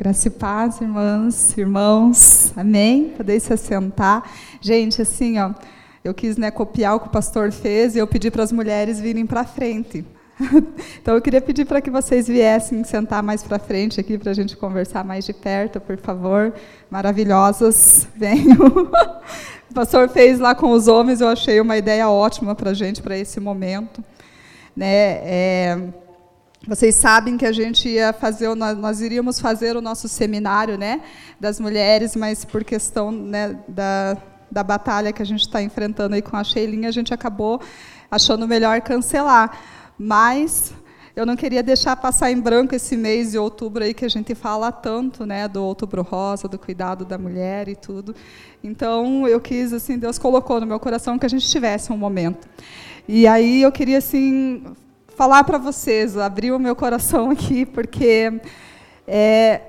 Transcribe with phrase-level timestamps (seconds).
[0.00, 3.12] Graça e paz, irmãs, irmãos, amém?
[3.16, 4.22] Podeis se assentar.
[4.60, 5.50] Gente, assim, ó,
[6.04, 9.00] eu quis né, copiar o que o pastor fez e eu pedi para as mulheres
[9.00, 10.06] virem para frente.
[11.02, 14.34] então eu queria pedir para que vocês viessem sentar mais para frente aqui para a
[14.34, 16.54] gente conversar mais de perto, por favor.
[16.88, 18.68] Maravilhosas, venham.
[19.68, 23.02] o pastor fez lá com os homens, eu achei uma ideia ótima para a gente,
[23.02, 24.00] para esse momento.
[24.76, 25.78] Né, é,
[26.66, 31.02] vocês sabem que a gente ia fazer, nós iríamos fazer o nosso seminário, né,
[31.38, 34.16] das mulheres, mas por questão né, da,
[34.50, 37.60] da batalha que a gente está enfrentando aí com a Sheilinha, a gente acabou
[38.10, 39.56] achando melhor cancelar.
[39.96, 40.72] Mas
[41.14, 44.34] eu não queria deixar passar em branco esse mês de outubro aí que a gente
[44.34, 48.14] fala tanto, né, do outubro rosa, do cuidado da mulher e tudo.
[48.62, 52.48] Então eu quis assim, Deus colocou no meu coração que a gente tivesse um momento.
[53.06, 54.62] E aí eu queria assim
[55.18, 58.40] falar para vocês, abrir o meu coração aqui, porque
[59.04, 59.60] é,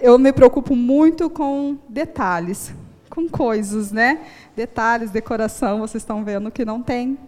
[0.00, 2.72] eu me preocupo muito com detalhes,
[3.10, 4.20] com coisas, né?
[4.54, 7.18] Detalhes, decoração, vocês estão vendo que não tem,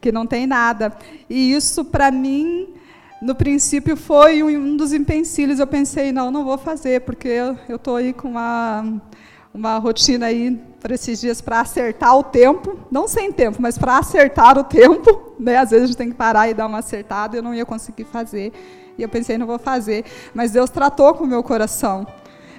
[0.00, 0.92] que não tem nada.
[1.30, 2.74] E isso, para mim,
[3.22, 5.60] no princípio, foi um dos empecilhos.
[5.60, 7.28] Eu pensei, não, não vou fazer, porque
[7.68, 9.00] eu estou aí com uma,
[9.54, 13.98] uma rotina aí para esses dias para acertar o tempo, não sem tempo, mas para
[13.98, 15.58] acertar o tempo, né?
[15.58, 18.04] Às vezes a gente tem que parar e dar uma acertada, eu não ia conseguir
[18.04, 18.52] fazer.
[18.96, 22.06] E eu pensei, não vou fazer, mas Deus tratou com o meu coração.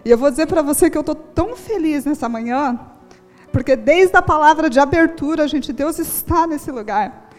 [0.05, 2.79] E eu vou dizer para você que eu estou tão feliz nessa manhã,
[3.51, 7.29] porque desde a palavra de abertura, gente, Deus está nesse lugar.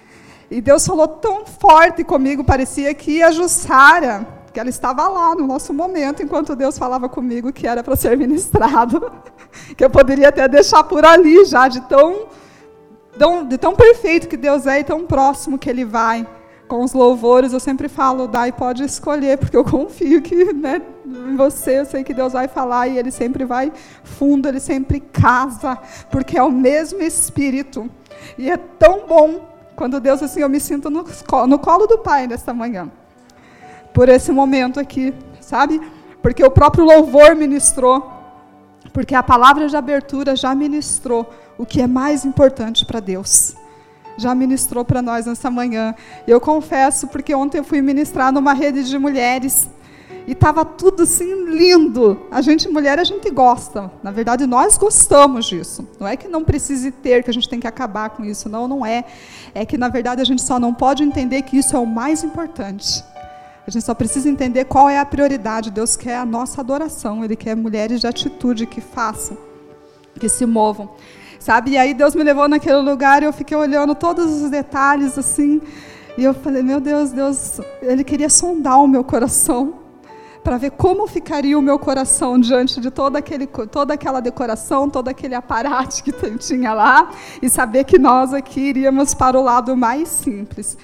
[0.51, 5.49] E Deus falou tão forte comigo, parecia que a Jussara, que ela estava lá no
[5.49, 9.11] nosso momento, enquanto Deus falava comigo que era para ser ministrado.
[9.77, 12.29] que eu poderia até deixar por ali já, de tão,
[13.49, 16.25] de tão perfeito que Deus é e tão próximo que Ele vai.
[16.69, 21.35] Com os louvores, eu sempre falo, dai, pode escolher, porque eu confio que né, em
[21.35, 23.73] você, eu sei que Deus vai falar e Ele sempre vai
[24.05, 25.77] fundo, Ele sempre casa,
[26.13, 27.91] porque é o mesmo Espírito.
[28.39, 31.05] E é tão bom quando Deus, assim, eu me sinto no,
[31.49, 32.89] no colo do Pai nesta manhã,
[33.95, 35.81] por esse momento aqui, sabe?
[36.21, 38.13] Porque o próprio louvor ministrou
[38.95, 41.29] porque a palavra de abertura já ministrou
[41.59, 43.57] o que é mais importante para Deus.
[44.17, 45.95] Já ministrou para nós nessa manhã.
[46.29, 49.69] Eu confesso, porque ontem eu fui ministrar numa rede de mulheres
[50.29, 52.25] e estava tudo assim lindo.
[52.31, 53.91] A gente, mulher, a gente gosta.
[54.01, 55.89] Na verdade, nós gostamos disso.
[55.99, 58.49] Não é que não precise ter, que a gente tem que acabar com isso.
[58.49, 59.05] Não, não é.
[59.53, 62.23] É que, na verdade, a gente só não pode entender que isso é o mais
[62.23, 63.03] importante.
[63.67, 65.71] A gente só precisa entender qual é a prioridade.
[65.71, 69.37] Deus quer a nossa adoração, Ele quer mulheres de atitude que façam,
[70.21, 70.91] que se movam.
[71.39, 71.73] Sabe?
[71.73, 75.61] E aí Deus me levou naquele lugar e eu fiquei olhando todos os detalhes assim.
[76.17, 79.85] E eu falei, meu Deus, Deus, Ele queria sondar o meu coração
[80.45, 85.09] para ver como ficaria o meu coração diante de toda, aquele, toda aquela decoração, todo
[85.09, 87.11] aquele aparato que tinha lá,
[87.41, 90.77] e saber que nós aqui iríamos para o lado mais simples.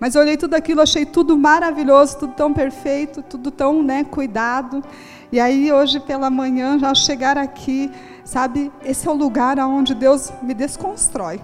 [0.00, 4.82] Mas eu olhei tudo aquilo, achei tudo maravilhoso, tudo tão perfeito, tudo tão né, cuidado.
[5.30, 7.90] E aí hoje pela manhã, já chegar aqui,
[8.24, 11.40] sabe, esse é o lugar onde Deus me desconstrói.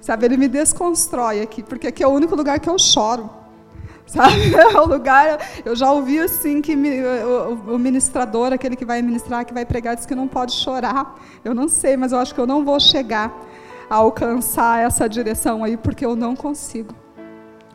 [0.00, 3.30] Sabe, Ele me desconstrói aqui, porque aqui é o único lugar que eu choro.
[4.06, 8.84] Sabe, é o lugar, eu já ouvi assim que me, o, o ministrador, aquele que
[8.84, 11.14] vai ministrar, que vai pregar, diz que não pode chorar.
[11.42, 13.32] Eu não sei, mas eu acho que eu não vou chegar
[13.88, 16.94] a alcançar essa direção aí, porque eu não consigo.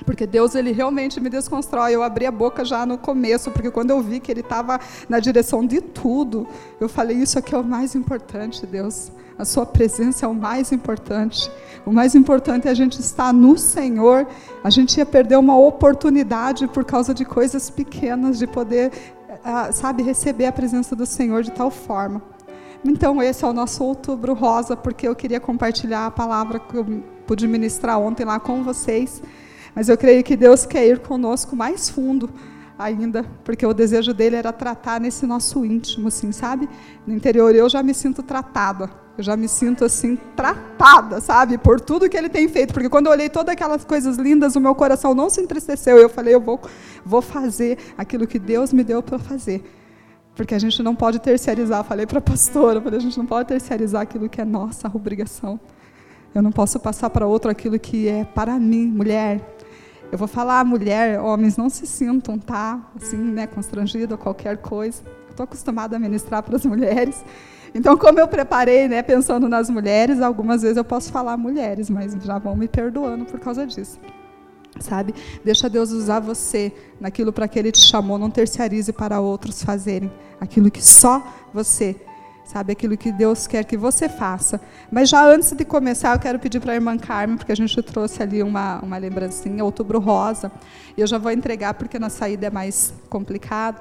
[0.06, 1.94] Porque Deus ele realmente me desconstrói.
[1.94, 5.20] Eu abri a boca já no começo, porque quando eu vi que ele estava na
[5.20, 6.48] direção de tudo,
[6.80, 9.12] eu falei: Isso aqui é o mais importante, Deus.
[9.38, 11.50] A Sua presença é o mais importante.
[11.86, 14.28] O mais importante é a gente estar no Senhor.
[14.62, 18.92] A gente ia perder uma oportunidade por causa de coisas pequenas, de poder,
[19.44, 22.22] ah, sabe, receber a presença do Senhor de tal forma.
[22.84, 26.86] Então, esse é o nosso outubro rosa, porque eu queria compartilhar a palavra que eu
[27.26, 29.22] pude ministrar ontem lá com vocês.
[29.76, 32.30] Mas eu creio que Deus quer ir conosco mais fundo
[32.78, 36.70] ainda, porque o desejo dele era tratar nesse nosso íntimo, assim, sabe?
[37.06, 41.58] No interior eu já me sinto tratada, eu já me sinto assim tratada, sabe?
[41.58, 44.62] Por tudo que ele tem feito, porque quando eu olhei todas aquelas coisas lindas, o
[44.62, 45.98] meu coração não se entristeceu.
[45.98, 46.58] Eu falei, eu vou,
[47.06, 49.62] vou fazer aquilo que Deus me deu para fazer.
[50.34, 53.50] Porque a gente não pode terceirizar, falei para a pastora, falei, a gente não pode
[53.50, 55.60] terceirizar aquilo que é nossa obrigação.
[56.34, 59.59] Eu não posso passar para outro aquilo que é para mim, mulher.
[60.12, 62.80] Eu vou falar, mulher, homens, não se sintam, tá?
[63.00, 65.04] Assim, né, constrangido qualquer coisa.
[65.30, 67.24] Estou acostumada a ministrar para as mulheres.
[67.76, 72.14] Então, como eu preparei, né, pensando nas mulheres, algumas vezes eu posso falar mulheres, mas
[72.24, 74.00] já vão me perdoando por causa disso.
[74.80, 75.14] sabe?
[75.44, 78.18] Deixa Deus usar você naquilo para que Ele te chamou.
[78.18, 81.22] Não terciarize para outros fazerem aquilo que só
[81.54, 81.96] você
[82.50, 82.72] sabe?
[82.72, 84.60] Aquilo que Deus quer que você faça.
[84.92, 87.80] Mas já antes de começar, eu quero pedir para a irmã Carmen, porque a gente
[87.84, 90.52] trouxe ali uma, uma lembrancinha, outubro rosa,
[90.98, 93.80] e eu já vou entregar porque na saída é mais complicado.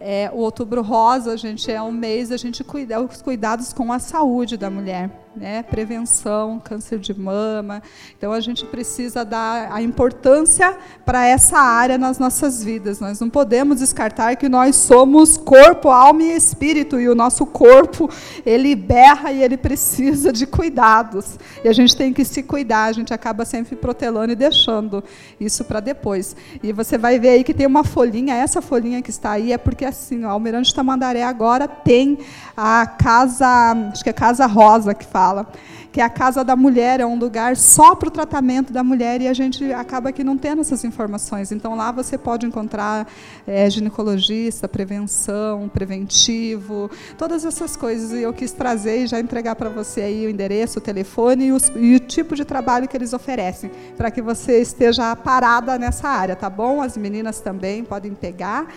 [0.00, 3.98] É, o outubro rosa, gente, é um mês a gente cuida os cuidados com a
[3.98, 5.62] saúde da mulher né?
[5.62, 7.82] prevenção, câncer de mama.
[8.16, 13.00] Então a gente precisa dar a importância para essa área nas nossas vidas.
[13.00, 18.10] Nós não podemos descartar que nós somos corpo, alma e espírito e o nosso corpo,
[18.44, 21.38] ele berra e ele precisa de cuidados.
[21.64, 25.02] E a gente tem que se cuidar, a gente acaba sempre protelando e deixando
[25.38, 26.34] isso para depois.
[26.62, 29.58] E você vai ver aí que tem uma folhinha, essa folhinha que está aí é
[29.58, 32.18] porque assim, o Almirante Tamandaré agora tem
[32.56, 33.46] a casa,
[33.92, 35.46] acho que é Casa Rosa que fala
[35.92, 39.28] que a casa da mulher é um lugar só para o tratamento da mulher e
[39.28, 41.50] a gente acaba que não tendo essas informações.
[41.50, 43.08] Então lá você pode encontrar
[43.46, 48.12] é, ginecologista, prevenção, preventivo, todas essas coisas.
[48.12, 51.52] E eu quis trazer e já entregar para você aí o endereço, o telefone e,
[51.52, 56.08] os, e o tipo de trabalho que eles oferecem, para que você esteja parada nessa
[56.08, 56.80] área, tá bom?
[56.80, 58.68] As meninas também podem pegar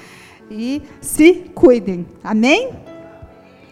[0.50, 2.06] e se cuidem.
[2.24, 2.72] Amém?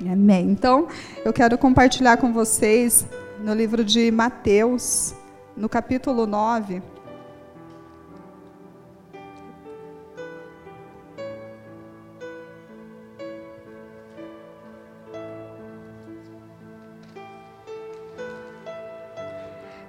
[0.10, 0.50] Amém.
[0.50, 0.88] Então,
[1.24, 3.08] eu quero compartilhar com vocês
[3.40, 5.14] no livro de Mateus,
[5.56, 6.82] no capítulo 9.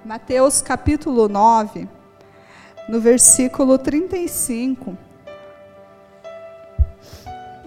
[0.05, 1.87] Mateus capítulo 9,
[2.89, 4.95] no versículo 35.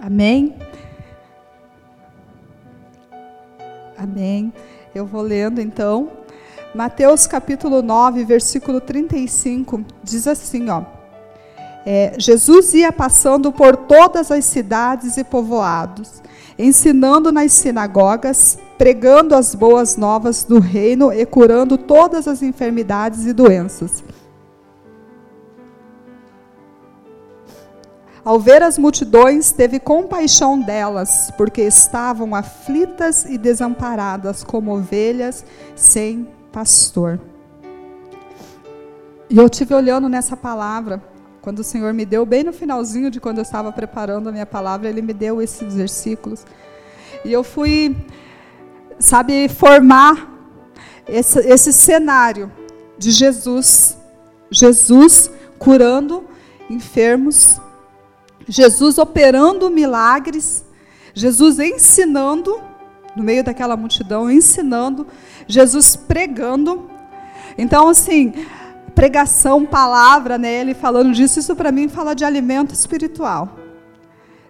[0.07, 0.55] Amém?
[3.97, 4.53] Amém.
[4.95, 6.09] Eu vou lendo então.
[6.73, 10.83] Mateus capítulo 9, versículo 35, diz assim, ó.
[11.85, 16.23] É, Jesus ia passando por todas as cidades e povoados,
[16.57, 23.33] ensinando nas sinagogas, pregando as boas novas do reino e curando todas as enfermidades e
[23.33, 24.05] doenças.
[28.27, 35.45] Ao ver as multidões, teve compaixão delas, porque estavam aflitas e desamparadas, como ovelhas
[35.77, 37.21] sem pastor.
[39.29, 41.01] E eu tive olhando nessa palavra,
[41.41, 44.45] quando o Senhor me deu, bem no finalzinho de quando eu estava preparando a minha
[44.45, 46.45] palavra, Ele me deu esses versículos.
[47.23, 47.95] E eu fui,
[48.99, 50.37] sabe, formar
[51.07, 52.51] esse, esse cenário
[52.97, 53.97] de Jesus.
[54.51, 56.25] Jesus curando
[56.69, 57.61] enfermos,
[58.47, 60.63] Jesus operando milagres,
[61.13, 62.61] Jesus ensinando,
[63.15, 65.05] no meio daquela multidão, ensinando,
[65.47, 66.89] Jesus pregando.
[67.57, 68.33] Então, assim,
[68.95, 73.57] pregação, palavra, né, ele falando disso, isso para mim fala de alimento espiritual.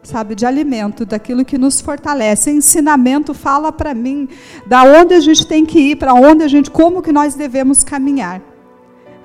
[0.03, 2.49] Sabe, de alimento, daquilo que nos fortalece.
[2.49, 4.29] Ensinamento fala para mim
[4.65, 7.83] da onde a gente tem que ir, para onde a gente, como que nós devemos
[7.83, 8.41] caminhar.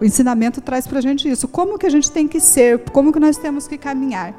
[0.01, 1.47] O ensinamento traz para a gente isso.
[1.47, 4.35] Como que a gente tem que ser, como que nós temos que caminhar.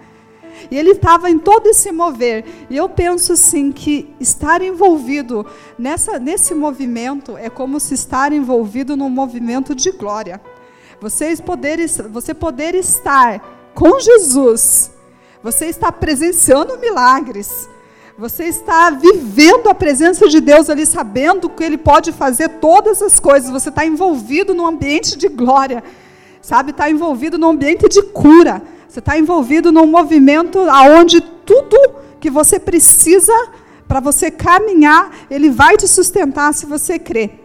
[0.70, 2.46] E ele estava em todo esse mover.
[2.70, 5.46] E eu penso assim que estar envolvido
[5.78, 10.42] nessa, nesse movimento é como se estar envolvido num movimento de glória.
[11.00, 11.80] Vocês poder,
[12.10, 14.92] você poder estar com Jesus,
[15.42, 17.68] você está presenciando milagres.
[18.18, 23.20] Você está vivendo a presença de Deus ali, sabendo que Ele pode fazer todas as
[23.20, 23.50] coisas.
[23.50, 25.84] Você está envolvido num ambiente de glória,
[26.40, 26.72] sabe?
[26.72, 28.62] Está envolvido num ambiente de cura.
[28.94, 31.76] Você está envolvido num movimento aonde tudo
[32.20, 33.34] que você precisa
[33.88, 37.44] para você caminhar, ele vai te sustentar se você crer.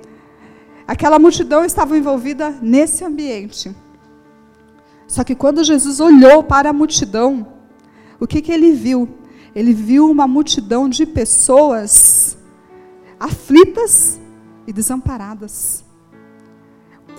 [0.86, 3.74] Aquela multidão estava envolvida nesse ambiente.
[5.06, 7.46] Só que quando Jesus olhou para a multidão,
[8.20, 9.08] o que, que ele viu?
[9.54, 12.36] Ele viu uma multidão de pessoas
[13.18, 14.20] aflitas
[14.66, 15.82] e desamparadas.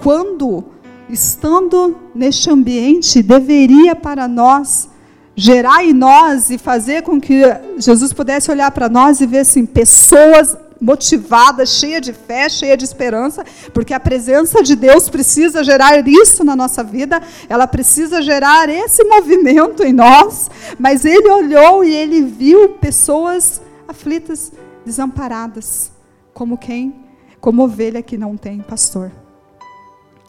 [0.04, 0.66] Quando
[1.10, 4.89] estando neste ambiente, deveria para nós
[5.36, 7.42] gerar em nós e fazer com que
[7.78, 12.86] Jesus pudesse olhar para nós e ver assim, pessoas motivadas, cheias de fé, cheias de
[12.86, 18.70] esperança, porque a presença de Deus precisa gerar isso na nossa vida, ela precisa gerar
[18.70, 24.54] esse movimento em nós, mas ele olhou e ele viu pessoas aflitas,
[24.86, 25.92] desamparadas,
[26.34, 26.96] como quem?
[27.42, 29.12] Como ovelha que não tem pastor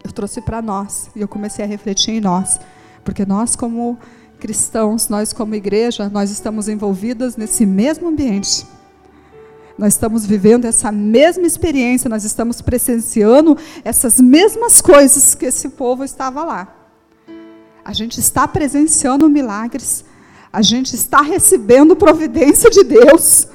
[0.02, 2.59] eu trouxe para nós e eu comecei a refletir em nós,
[3.04, 3.99] porque nós como
[4.38, 8.66] cristãos, nós como igreja, nós estamos envolvidas nesse mesmo ambiente.
[9.78, 16.04] Nós estamos vivendo essa mesma experiência, nós estamos presenciando essas mesmas coisas que esse povo
[16.04, 16.69] estava lá.
[17.85, 20.04] A gente está presenciando milagres,
[20.52, 23.49] a gente está recebendo providência de Deus,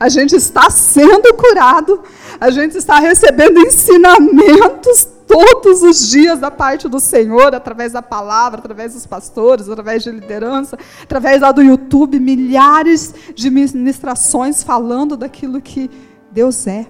[0.00, 2.02] a gente está sendo curado,
[2.40, 8.58] a gente está recebendo ensinamentos todos os dias da parte do Senhor, através da palavra,
[8.58, 15.60] através dos pastores, através de liderança, através lá do YouTube, milhares de ministrações falando daquilo
[15.60, 15.90] que
[16.32, 16.86] Deus é.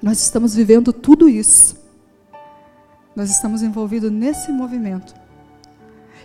[0.00, 1.76] Nós estamos vivendo tudo isso.
[3.14, 5.12] Nós estamos envolvidos nesse movimento.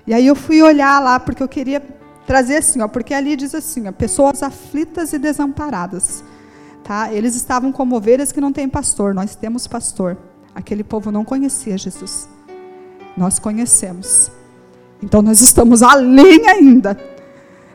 [0.06, 1.82] E aí eu fui olhar lá, porque eu queria
[2.28, 6.24] trazer assim, ó, porque ali diz assim, ó, pessoas aflitas e desamparadas.
[6.84, 7.12] Tá?
[7.12, 10.18] Eles estavam como ovelhas que não têm pastor, nós temos pastor.
[10.54, 12.28] Aquele povo não conhecia Jesus.
[13.16, 14.32] Nós conhecemos.
[15.02, 16.98] Então nós estamos além ainda,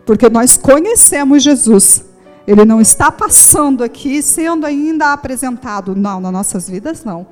[0.05, 2.05] porque nós conhecemos Jesus.
[2.47, 5.97] Ele não está passando aqui sendo ainda apresentado.
[5.97, 7.27] Não, nas nossas vidas não.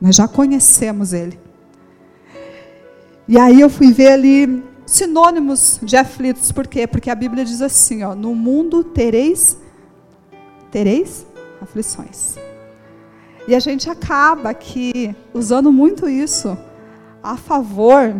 [0.00, 1.40] Nós já conhecemos ele.
[3.26, 6.86] E aí eu fui ver ali sinônimos de aflitos, por quê?
[6.86, 9.56] Porque a Bíblia diz assim, ó, no mundo tereis
[10.70, 11.26] tereis
[11.60, 12.36] aflições.
[13.46, 16.56] E a gente acaba aqui usando muito isso
[17.22, 18.14] a favor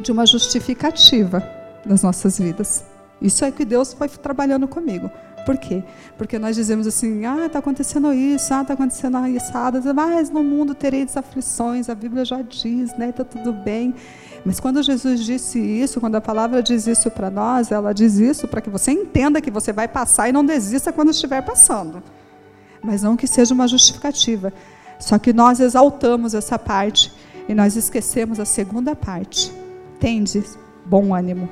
[0.00, 1.42] de uma justificativa
[1.84, 2.84] das nossas vidas.
[3.20, 5.10] Isso é que Deus foi trabalhando comigo.
[5.44, 5.82] Por quê?
[6.18, 9.52] Porque nós dizemos assim, ah, está acontecendo isso, ah, está acontecendo isso,
[9.94, 13.94] mas no mundo tereis aflições, a Bíblia já diz, né, está tudo bem.
[14.44, 18.48] Mas quando Jesus disse isso, quando a palavra diz isso para nós, ela diz isso
[18.48, 22.02] para que você entenda que você vai passar e não desista quando estiver passando.
[22.86, 24.52] Mas não que seja uma justificativa.
[25.00, 27.12] Só que nós exaltamos essa parte
[27.48, 29.52] e nós esquecemos a segunda parte.
[29.98, 30.44] Tende
[30.84, 31.48] bom ânimo.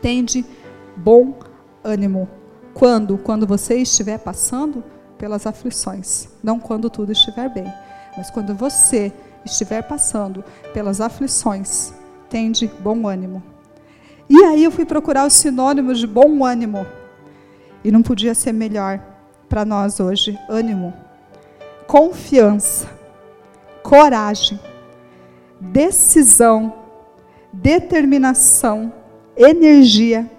[0.00, 0.46] Tende
[0.96, 1.36] bom
[1.82, 2.28] ânimo.
[2.72, 3.18] Quando?
[3.18, 4.84] Quando você estiver passando
[5.18, 7.72] pelas aflições, não quando tudo estiver bem,
[8.16, 9.12] mas quando você
[9.44, 11.92] estiver passando pelas aflições,
[12.30, 13.42] tende bom ânimo.
[14.30, 16.86] E aí eu fui procurar os sinônimos de bom ânimo.
[17.82, 19.13] E não podia ser melhor
[19.48, 20.38] para nós hoje.
[20.48, 20.92] Ânimo,
[21.86, 22.88] confiança,
[23.82, 24.58] coragem,
[25.60, 26.72] decisão,
[27.52, 28.92] determinação,
[29.36, 30.30] energia,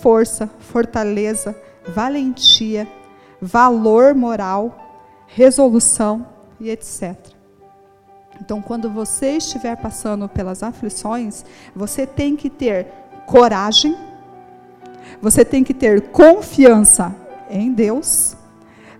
[0.00, 1.54] força, fortaleza,
[1.86, 2.88] valentia,
[3.40, 6.26] valor moral, resolução
[6.60, 7.16] e etc.
[8.40, 12.86] Então, quando você estiver passando pelas aflições, você tem que ter
[13.26, 13.96] coragem,
[15.20, 17.14] você tem que ter confiança
[17.48, 18.36] em Deus,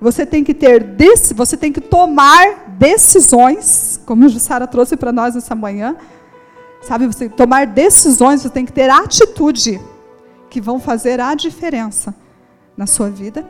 [0.03, 0.85] você tem que ter,
[1.35, 5.97] você tem que tomar decisões, como a Jussara trouxe para nós essa manhã,
[6.83, 7.07] sabe?
[7.07, 9.81] Você tomar decisões, você tem que ter atitude
[10.51, 12.13] que vão fazer a diferença
[12.77, 13.47] na sua vida.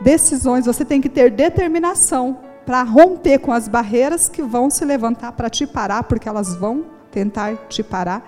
[0.00, 5.32] Decisões, você tem que ter determinação para romper com as barreiras que vão se levantar
[5.32, 8.24] para te parar, porque elas vão tentar te parar.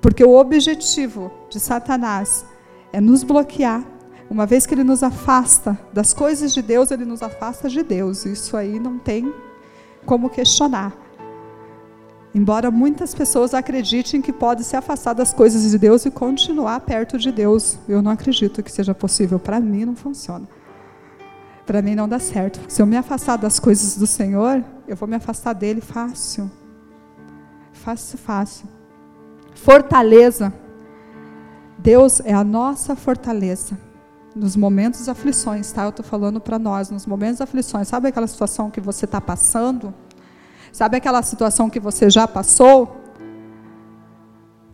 [0.00, 2.46] Porque o objetivo de Satanás
[2.94, 3.84] é nos bloquear.
[4.30, 8.24] Uma vez que ele nos afasta das coisas de Deus, ele nos afasta de Deus.
[8.24, 9.34] Isso aí não tem
[10.06, 10.96] como questionar.
[12.32, 17.18] Embora muitas pessoas acreditem que pode se afastar das coisas de Deus e continuar perto
[17.18, 19.40] de Deus, eu não acredito que seja possível.
[19.40, 20.46] Para mim, não funciona.
[21.66, 22.60] Para mim, não dá certo.
[22.68, 26.48] Se eu me afastar das coisas do Senhor, eu vou me afastar dele fácil.
[27.72, 28.68] Fácil, fácil.
[29.56, 30.54] Fortaleza.
[31.76, 33.89] Deus é a nossa fortaleza.
[34.34, 35.84] Nos momentos de aflições, tá?
[35.84, 37.88] Eu estou falando para nós, nos momentos de aflições.
[37.88, 39.92] Sabe aquela situação que você está passando?
[40.72, 42.96] Sabe aquela situação que você já passou?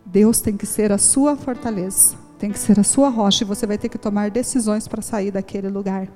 [0.05, 3.65] Deus tem que ser a sua fortaleza, tem que ser a sua rocha, e você
[3.65, 6.07] vai ter que tomar decisões para sair daquele lugar.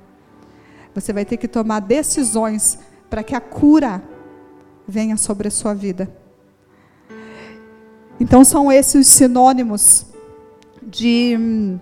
[0.94, 2.78] Você vai ter que tomar decisões
[3.10, 4.02] para que a cura
[4.86, 6.10] venha sobre a sua vida.
[8.18, 10.06] Então são esses os sinônimos
[10.82, 11.78] de hum,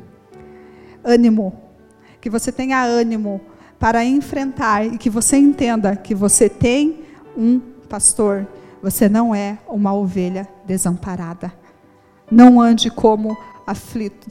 [1.05, 1.53] ânimo,
[2.21, 3.41] que você tenha ânimo
[3.79, 7.01] para enfrentar e que você entenda que você tem
[7.37, 8.47] um pastor,
[8.83, 11.53] você não é uma ovelha desamparada.
[12.31, 14.31] Não ande como aflito.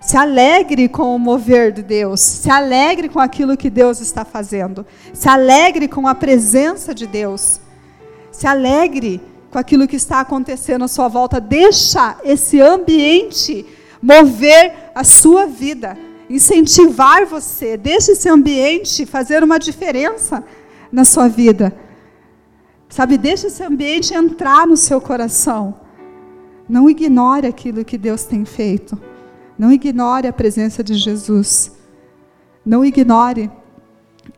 [0.00, 2.20] Se alegre com o mover de Deus.
[2.20, 4.86] Se alegre com aquilo que Deus está fazendo.
[5.12, 7.60] Se alegre com a presença de Deus.
[8.32, 11.40] Se alegre com aquilo que está acontecendo à sua volta.
[11.40, 13.66] Deixa esse ambiente
[14.02, 15.96] mover a sua vida,
[16.28, 17.76] incentivar você.
[17.76, 20.44] Deixa esse ambiente fazer uma diferença
[20.90, 21.74] na sua vida.
[22.88, 25.74] Sabe, deixa esse ambiente entrar no seu coração.
[26.68, 29.00] Não ignore aquilo que Deus tem feito.
[29.58, 31.72] Não ignore a presença de Jesus.
[32.64, 33.50] Não ignore.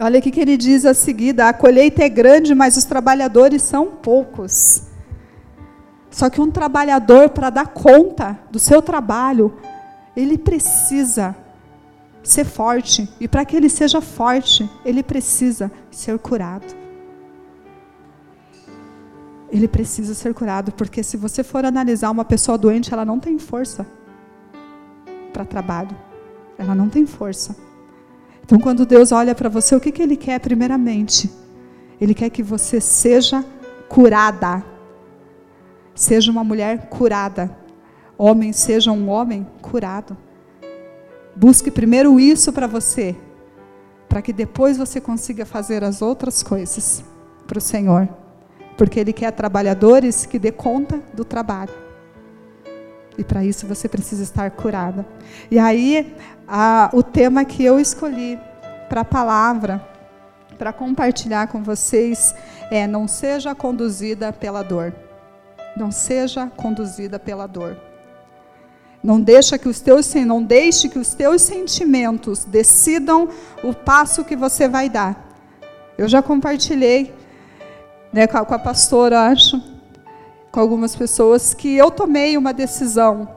[0.01, 3.87] Olha o que ele diz a seguida: a colheita é grande, mas os trabalhadores são
[3.87, 4.85] poucos.
[6.11, 9.55] Só que um trabalhador, para dar conta do seu trabalho,
[10.17, 11.37] ele precisa
[12.23, 13.09] ser forte.
[13.21, 16.83] E para que ele seja forte, ele precisa ser curado.
[19.51, 23.39] Ele precisa ser curado, porque se você for analisar uma pessoa doente, ela não tem
[23.39, 23.87] força
[25.33, 25.95] para trabalho.
[26.57, 27.55] Ela não tem força.
[28.45, 31.31] Então, quando Deus olha para você, o que, que Ele quer primeiramente?
[32.01, 33.45] Ele quer que você seja
[33.89, 34.65] curada.
[35.95, 37.62] Seja uma mulher curada.
[38.25, 40.17] Homem, seja um homem curado.
[41.35, 43.17] Busque primeiro isso para você,
[44.09, 47.03] para que depois você consiga fazer as outras coisas
[47.49, 48.09] para o Senhor.
[48.79, 51.73] Porque Ele quer trabalhadores que dê conta do trabalho.
[53.19, 55.05] E para isso você precisa estar curada.
[55.51, 56.15] E aí,
[56.47, 58.39] a, o tema que eu escolhi
[58.89, 59.85] para a palavra,
[60.57, 62.33] para compartilhar com vocês,
[62.71, 64.95] é: não seja conduzida pela dor.
[65.77, 67.91] Não seja conduzida pela dor.
[69.03, 73.29] Não deixa que os teus não deixe que os teus sentimentos decidam
[73.63, 75.33] o passo que você vai dar.
[75.99, 77.13] Eu já compartilhei
[78.13, 79.61] né, com, a, com a pastora, acho,
[80.53, 83.29] com algumas pessoas que eu tomei uma decisão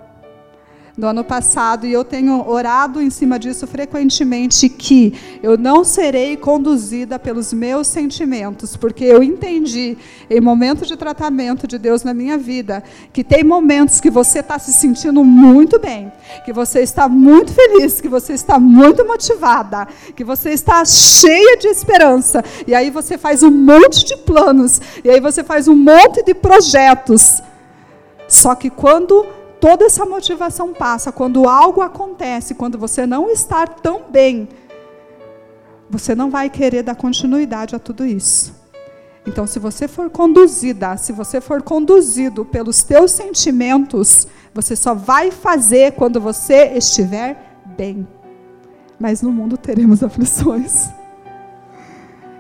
[0.98, 6.38] no ano passado, e eu tenho orado em cima disso frequentemente, que eu não serei
[6.38, 9.98] conduzida pelos meus sentimentos, porque eu entendi,
[10.30, 14.58] em momento de tratamento de Deus na minha vida, que tem momentos que você está
[14.58, 16.12] se sentindo muito bem,
[16.46, 21.68] que você está muito feliz, que você está muito motivada, que você está cheia de
[21.68, 26.24] esperança, e aí você faz um monte de planos, e aí você faz um monte
[26.24, 27.42] de projetos.
[28.28, 29.26] Só que quando
[29.66, 34.48] toda essa motivação passa, quando algo acontece, quando você não está tão bem,
[35.90, 38.54] você não vai querer dar continuidade a tudo isso.
[39.26, 45.32] Então, se você for conduzida, se você for conduzido pelos teus sentimentos, você só vai
[45.32, 47.36] fazer quando você estiver
[47.76, 48.08] bem.
[49.00, 50.90] Mas no mundo teremos aflições.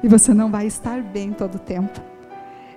[0.04, 2.00] E você não vai estar bem todo o tempo.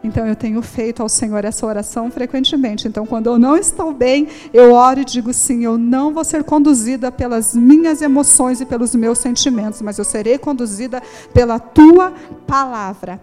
[0.02, 2.86] Então eu tenho feito ao Senhor essa oração frequentemente.
[2.86, 6.44] Então quando eu não estou bem, eu oro e digo sim, eu não vou ser
[6.44, 12.12] conduzida pelas minhas emoções e pelos meus sentimentos, mas eu serei conduzida pela tua
[12.46, 13.20] palavra.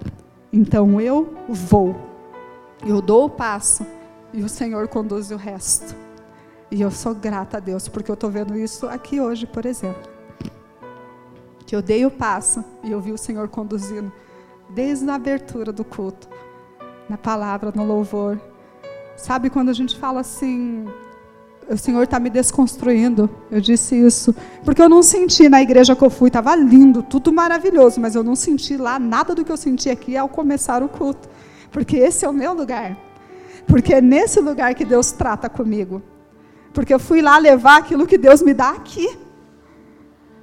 [0.51, 1.95] Então eu vou.
[2.85, 3.85] Eu dou o passo
[4.33, 5.95] e o Senhor conduz o resto.
[6.69, 10.09] E eu sou grata a Deus porque eu estou vendo isso aqui hoje, por exemplo.
[11.65, 14.11] Que eu dei o passo e eu vi o Senhor conduzindo
[14.69, 16.27] desde a abertura do culto
[17.09, 18.39] na palavra, no louvor.
[19.15, 20.85] Sabe quando a gente fala assim,
[21.69, 23.29] o Senhor está me desconstruindo.
[23.49, 24.35] Eu disse isso.
[24.63, 28.23] Porque eu não senti na igreja que eu fui, estava lindo, tudo maravilhoso, mas eu
[28.23, 31.29] não senti lá nada do que eu senti aqui ao começar o culto.
[31.71, 32.97] Porque esse é o meu lugar.
[33.67, 36.01] Porque é nesse lugar que Deus trata comigo.
[36.73, 39.17] Porque eu fui lá levar aquilo que Deus me dá aqui.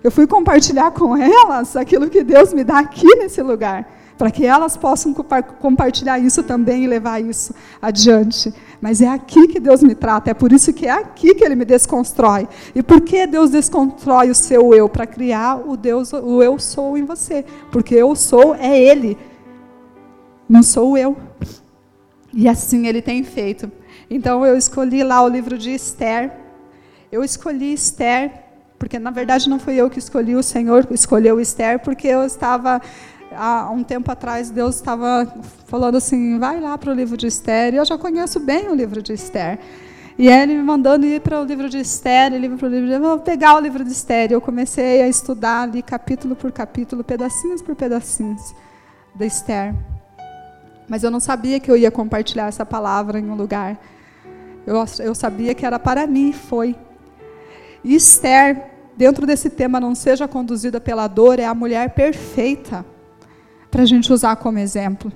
[0.03, 4.47] Eu fui compartilhar com elas aquilo que Deus me dá aqui nesse lugar para que
[4.47, 8.55] elas possam compartilhar isso também e levar isso adiante.
[8.81, 11.57] Mas é aqui que Deus me trata, é por isso que é aqui que Ele
[11.57, 12.47] me desconstrói.
[12.73, 14.89] E por que Deus desconstrói o seu eu?
[14.89, 17.45] Para criar o Deus, o eu sou em você.
[17.73, 19.19] Porque eu sou é Ele,
[20.49, 21.17] não sou eu.
[22.33, 23.73] E assim Ele tem feito.
[24.09, 26.31] Então eu escolhi lá o livro de Esther.
[27.11, 28.31] Eu escolhi Esther
[28.83, 32.83] porque na verdade não fui eu que escolhi, o Senhor escolheu Esther, porque eu estava
[33.37, 35.27] há um tempo atrás Deus estava
[35.67, 38.75] falando assim, vai lá para o livro de Esther, e eu já conheço bem o
[38.75, 39.59] livro de Esther.
[40.19, 42.99] E ele me mandando ir para o livro de Esther, livro para o livro de...
[42.99, 44.31] Vou pegar o livro de Esther.
[44.31, 48.55] Eu comecei a estudar ali capítulo por capítulo, pedacinhos por pedacinhos
[49.15, 49.75] da Esther.
[50.87, 53.81] Mas eu não sabia que eu ia compartilhar essa palavra em um lugar.
[54.67, 56.77] Eu, eu sabia que era para mim foi.
[57.83, 62.85] E Esther, dentro desse tema, não seja conduzida pela dor, é a mulher perfeita
[63.73, 65.11] para a gente usar como exemplo.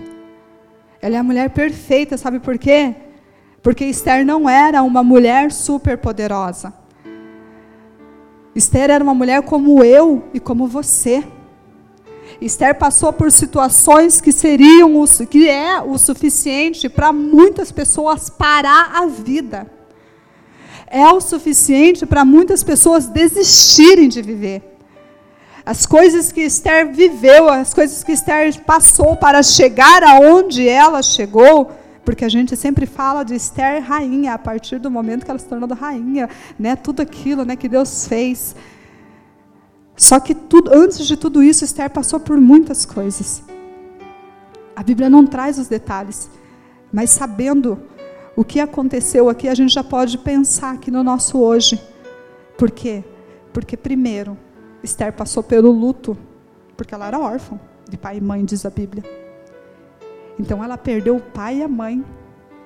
[1.02, 2.94] Ela é a mulher perfeita, sabe por quê?
[3.62, 6.72] Porque Esther não era uma mulher super poderosa.
[8.54, 11.22] Esther era uma mulher como eu e como você.
[12.40, 18.92] Esther passou por situações que seriam o, que é o suficiente para muitas pessoas parar
[18.94, 19.70] a vida.
[20.86, 24.75] É o suficiente para muitas pessoas desistirem de viver.
[25.66, 31.72] As coisas que Esther viveu, as coisas que Esther passou para chegar aonde ela chegou,
[32.04, 35.46] porque a gente sempre fala de Esther rainha a partir do momento que ela se
[35.46, 36.76] tornou rainha, né?
[36.76, 38.54] Tudo aquilo, né, que Deus fez.
[39.96, 43.42] Só que tudo, antes de tudo isso, Esther passou por muitas coisas.
[44.76, 46.30] A Bíblia não traz os detalhes,
[46.92, 47.76] mas sabendo
[48.36, 51.82] o que aconteceu aqui, a gente já pode pensar aqui no nosso hoje.
[52.56, 53.02] Por quê?
[53.52, 54.38] Porque, primeiro,
[54.86, 56.16] Esther passou pelo luto,
[56.76, 59.04] porque ela era órfã de pai e mãe, diz a Bíblia.
[60.38, 62.04] Então, ela perdeu o pai e a mãe.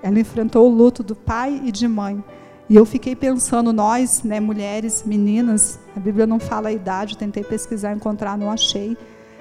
[0.02, 2.22] Ela enfrentou o luto do pai e de mãe.
[2.68, 7.42] E eu fiquei pensando, nós, né, mulheres, meninas, a Bíblia não fala a idade, tentei
[7.42, 8.96] pesquisar, encontrar, não achei.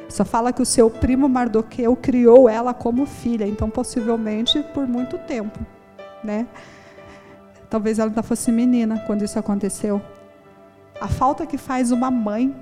[0.09, 5.17] Só fala que o seu primo Mardoqueu criou ela como filha, então possivelmente por muito
[5.19, 5.59] tempo
[6.23, 6.47] né?
[7.69, 10.01] Talvez ela ainda fosse menina quando isso aconteceu.
[10.99, 12.55] A falta que faz uma mãe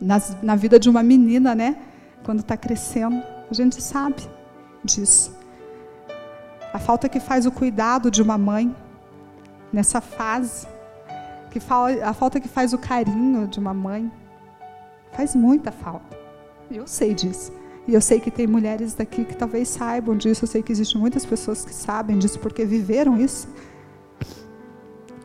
[0.00, 1.76] na vida de uma menina, né?
[2.24, 4.22] Quando está crescendo, a gente sabe
[4.84, 5.34] disso.
[6.72, 8.74] A falta que faz o cuidado de uma mãe
[9.72, 10.66] nessa fase,
[11.50, 11.60] que
[12.02, 14.10] a falta que faz o carinho de uma mãe,
[15.12, 16.16] faz muita falta.
[16.70, 17.52] Eu sei disso.
[17.88, 20.44] E eu sei que tem mulheres daqui que talvez saibam disso.
[20.44, 23.48] Eu sei que existem muitas pessoas que sabem disso porque viveram isso.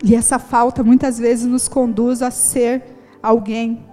[0.04, 2.84] E essa falta muitas vezes nos conduz a ser
[3.22, 3.86] alguém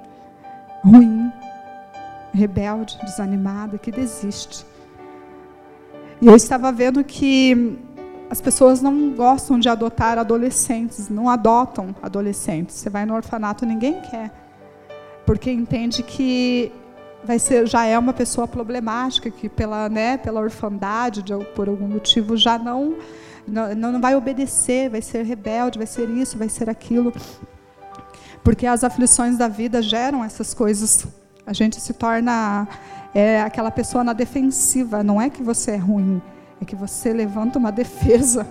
[0.88, 1.30] ruim,
[2.32, 4.64] rebelde, desanimada, que desiste.
[6.20, 7.78] E eu estava vendo que
[8.30, 12.76] as pessoas não gostam de adotar adolescentes, não adotam adolescentes.
[12.76, 14.30] Você vai no orfanato, ninguém quer.
[15.24, 16.72] Porque entende que
[17.24, 21.88] vai ser já é uma pessoa problemática que pela né pela orfandade de, por algum
[21.88, 22.94] motivo já não,
[23.46, 27.12] não não vai obedecer vai ser rebelde vai ser isso vai ser aquilo
[28.48, 31.06] porque as aflições da vida geram essas coisas
[31.46, 32.66] a gente se torna
[33.14, 36.22] é, aquela pessoa na defensiva não é que você é ruim
[36.58, 38.48] é que você levanta uma defesa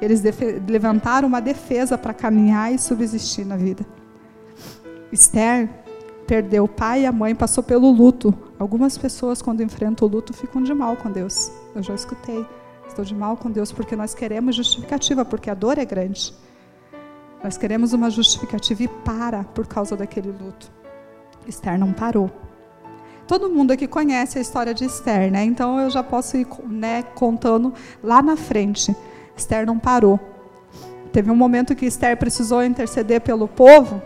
[0.00, 0.22] eles
[0.68, 3.84] levantaram uma defesa para caminhar e subsistir na vida
[5.10, 5.68] Esther
[6.24, 8.32] perdeu o pai e a mãe, passou pelo luto.
[8.58, 11.52] Algumas pessoas, quando enfrentam o luto, ficam de mal com Deus.
[11.74, 12.46] Eu já escutei.
[12.88, 16.32] Estou de mal com Deus porque nós queremos justificativa, porque a dor é grande.
[17.42, 20.70] Nós queremos uma justificativa e para por causa daquele luto.
[21.46, 22.30] Esther não parou.
[23.26, 25.44] Todo mundo aqui conhece a história de Esther, né?
[25.44, 28.94] Então eu já posso ir né, contando lá na frente.
[29.36, 30.20] Esther não parou.
[31.12, 34.00] Teve um momento que Esther precisou interceder pelo povo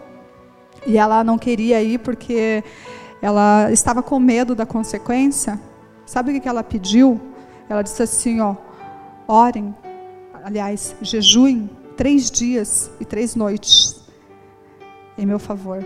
[0.87, 2.65] e ela não queria ir porque
[3.21, 5.61] ela estava com medo da consequência.
[6.07, 7.21] Sabe o que ela pediu?
[7.69, 8.55] Ela disse assim, ó,
[9.27, 9.75] orem,
[10.45, 14.01] aliás, jejuem três dias e três noites
[15.17, 15.83] em meu favor.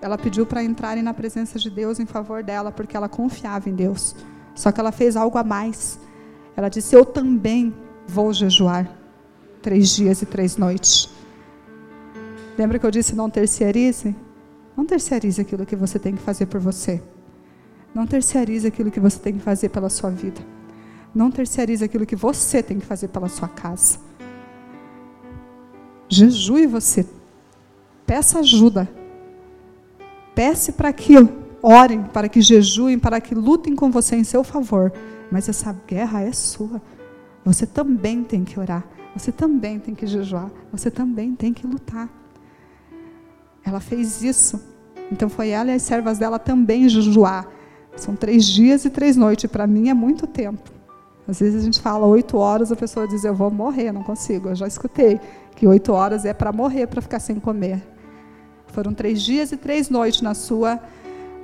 [0.00, 3.74] Ela pediu para entrarem na presença de Deus em favor dela, porque ela confiava em
[3.74, 4.14] Deus.
[4.54, 5.98] Só que ela fez algo a mais.
[6.56, 7.74] Ela disse: Eu também
[8.06, 8.90] vou jejuar
[9.62, 11.08] três dias e três noites.
[12.58, 14.14] Lembra que eu disse não terceirize?
[14.76, 17.02] Não terceirize aquilo que você tem que fazer por você.
[17.94, 20.40] Não terceirize aquilo que você tem que fazer pela sua vida.
[21.14, 23.98] Não terceirize aquilo que você tem que fazer pela sua casa.
[26.12, 27.06] Jejue você.
[28.06, 28.86] Peça ajuda.
[30.34, 31.14] Peça para que
[31.62, 34.92] orem, para que jejuem, para que lutem com você em seu favor.
[35.30, 36.82] Mas essa guerra é sua.
[37.46, 38.84] Você também tem que orar.
[39.16, 40.50] Você também tem que jejuar.
[40.70, 42.10] Você também tem que lutar.
[43.64, 44.60] Ela fez isso.
[45.10, 47.48] Então foi ela e as servas dela também jejuar.
[47.96, 49.50] São três dias e três noites.
[49.50, 50.70] Para mim é muito tempo.
[51.26, 54.50] Às vezes a gente fala oito horas, a pessoa diz, eu vou morrer, não consigo.
[54.50, 55.18] Eu já escutei
[55.54, 57.82] que oito horas é para morrer, para ficar sem comer.
[58.68, 60.80] Foram três dias e três noites na sua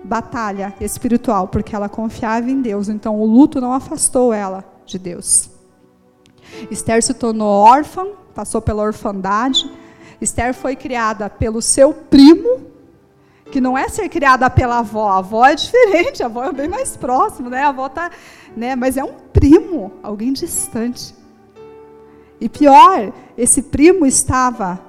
[0.04, 2.88] batalha espiritual, porque ela confiava em Deus.
[2.88, 5.50] Então o luto não afastou ela de Deus.
[6.70, 9.70] Esther se tornou órfã, passou pela orfandade,
[10.20, 12.60] Esther foi criada pelo seu primo,
[13.52, 15.08] que não é ser criada pela avó.
[15.08, 17.62] A avó é diferente, a avó é bem mais próximo, né?
[17.62, 18.10] A avó tá,
[18.56, 18.74] né?
[18.74, 21.14] Mas é um primo, alguém distante.
[22.40, 24.80] E pior, esse primo estava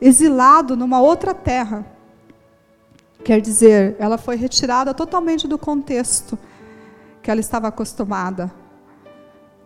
[0.00, 1.86] exilado numa outra terra.
[3.24, 6.38] Quer dizer, ela foi retirada totalmente do contexto
[7.22, 8.52] que ela estava acostumada,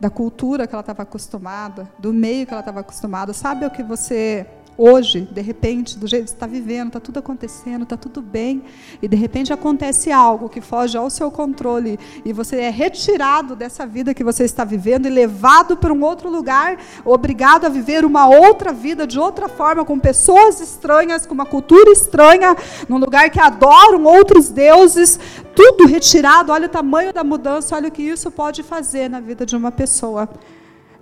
[0.01, 3.33] da cultura que ela estava acostumada, do meio que ela estava acostumada.
[3.33, 7.18] Sabe o que você hoje, de repente, do jeito que você está vivendo, está tudo
[7.18, 8.62] acontecendo, está tudo bem,
[9.00, 13.87] e de repente acontece algo que foge ao seu controle, e você é retirado dessa
[13.87, 18.28] vida que você está vivendo e levado para um outro lugar, obrigado a viver uma
[18.28, 22.56] outra vida de outra forma, com pessoas estranhas, com uma cultura estranha,
[22.88, 25.18] num lugar que adoram outros deuses,
[25.54, 26.52] tudo retirado.
[26.52, 29.70] Olha o tamanho da mudança, olha o que isso pode fazer na vida de uma
[29.70, 30.28] pessoa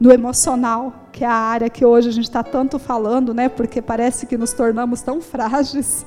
[0.01, 3.49] no emocional, que é a área que hoje a gente está tanto falando, né?
[3.49, 6.07] Porque parece que nos tornamos tão frágeis.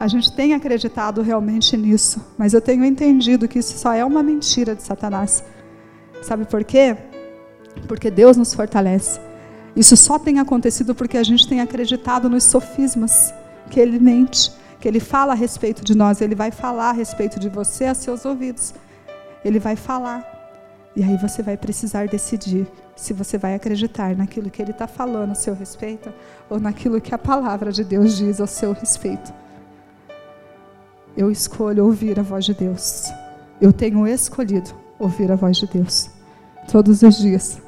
[0.00, 4.22] A gente tem acreditado realmente nisso, mas eu tenho entendido que isso só é uma
[4.22, 5.44] mentira de Satanás.
[6.22, 6.96] Sabe por quê?
[7.86, 9.20] porque Deus nos fortalece.
[9.76, 13.34] Isso só tem acontecido porque a gente tem acreditado nos sofismas
[13.70, 17.40] que Ele mente, que Ele fala a respeito de nós, Ele vai falar a respeito
[17.40, 18.74] de você a seus ouvidos.
[19.44, 20.33] Ele vai falar.
[20.96, 25.32] E aí você vai precisar decidir se você vai acreditar naquilo que Ele está falando
[25.32, 26.12] a seu respeito
[26.48, 29.32] ou naquilo que a palavra de Deus diz ao seu respeito.
[31.16, 33.12] Eu escolho ouvir a voz de Deus.
[33.60, 36.10] Eu tenho escolhido ouvir a voz de Deus
[36.70, 37.60] todos os dias.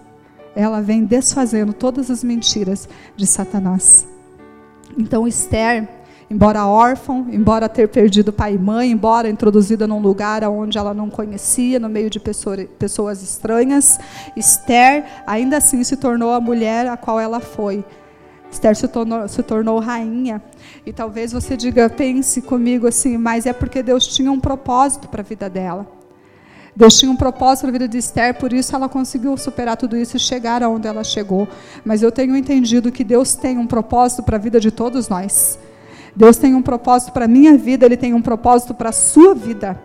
[0.55, 4.07] Ela vem desfazendo todas as mentiras de Satanás.
[4.97, 5.89] Então, Esther,
[6.31, 11.09] embora órfã, embora ter perdido pai e mãe, embora introduzida num lugar onde ela não
[11.09, 13.99] conhecia, no meio de pessoas estranhas,
[14.37, 17.85] Esther ainda assim se tornou a mulher a qual ela foi.
[18.51, 20.43] Esther se tornou, se tornou rainha.
[20.85, 25.21] E talvez você diga, pense comigo assim, mas é porque Deus tinha um propósito para
[25.21, 25.87] a vida dela.
[26.75, 30.17] Deus tinha um propósito na vida de Esther, por isso ela conseguiu superar tudo isso
[30.17, 31.49] e chegar aonde ela chegou.
[31.85, 35.59] Mas eu tenho entendido que Deus tem um propósito para a vida de todos nós.
[36.16, 39.35] Deus tem um propósito para a minha vida, Ele tem um propósito para a sua
[39.35, 39.79] vida.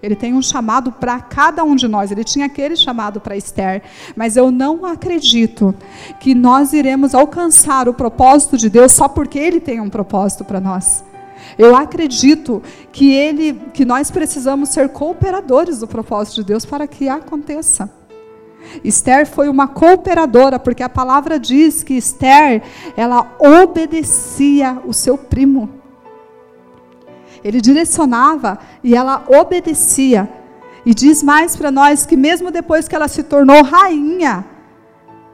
[0.00, 2.12] Ele tem um chamado para cada um de nós.
[2.12, 3.82] Ele tinha aquele chamado para Esther.
[4.14, 5.74] Mas eu não acredito
[6.20, 10.60] que nós iremos alcançar o propósito de Deus só porque Ele tem um propósito para
[10.60, 11.02] nós.
[11.56, 17.08] Eu acredito que ele, que nós precisamos ser cooperadores do propósito de Deus para que
[17.08, 17.90] aconteça.
[18.84, 22.62] Esther foi uma cooperadora, porque a palavra diz que Esther,
[22.96, 25.77] ela obedecia o seu primo.
[27.42, 30.28] Ele direcionava e ela obedecia.
[30.84, 34.44] E diz mais para nós que mesmo depois que ela se tornou rainha,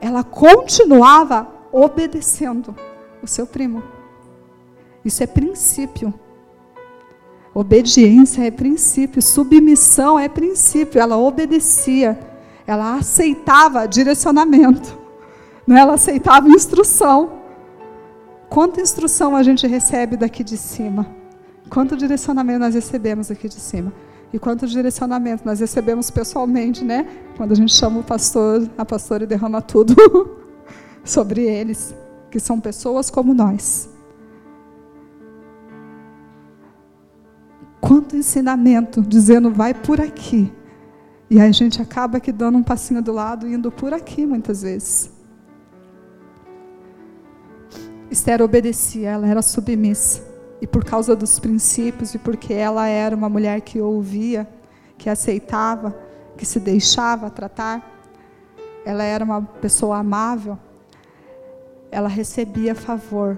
[0.01, 2.75] ela continuava obedecendo
[3.23, 3.83] o seu primo.
[5.05, 6.13] Isso é princípio.
[7.55, 11.01] Obediência é princípio, submissão é princípio.
[11.01, 12.19] Ela obedecia,
[12.67, 14.99] ela aceitava direcionamento,
[15.67, 15.81] né?
[15.81, 17.45] ela aceitava instrução.
[18.51, 21.24] Quanta instrução a gente recebe daqui de cima?
[21.71, 23.93] Quanto direcionamento nós recebemos aqui de cima?
[24.33, 27.07] E quanto direcionamento nós recebemos pessoalmente, né?
[27.37, 29.95] Quando a gente chama o pastor, a pastora derrama tudo
[31.05, 31.95] sobre eles,
[32.31, 33.89] que são pessoas como nós.
[37.81, 40.53] Quanto ensinamento dizendo vai por aqui.
[41.31, 45.11] E a gente acaba aqui dando um passinho do lado, indo por aqui muitas vezes.
[48.11, 50.34] Esther obedecia, ela era submissa.
[50.65, 54.49] E por causa dos princípios e porque ela era uma mulher que ouvia,
[54.97, 55.95] que aceitava,
[56.39, 57.87] que se deixava tratar,
[58.83, 60.59] ela era uma pessoa amável,
[61.91, 63.37] ela recebia favor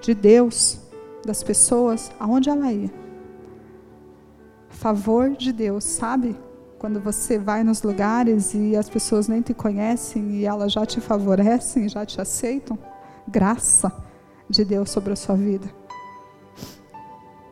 [0.00, 0.78] de Deus,
[1.26, 3.08] das pessoas, aonde ela ia
[4.78, 6.36] favor de Deus, sabe?
[6.78, 11.00] Quando você vai nos lugares e as pessoas nem te conhecem e elas já te
[11.00, 12.78] favorecem, já te aceitam,
[13.26, 13.92] graça
[14.48, 15.77] de Deus sobre a sua vida.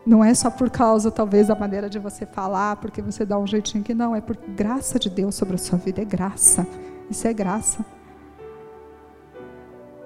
[0.07, 3.47] Não é só por causa, talvez, da maneira de você falar, porque você dá um
[3.47, 6.65] jeitinho que não, é por graça de Deus sobre a sua vida, é graça.
[7.11, 7.85] Isso é graça.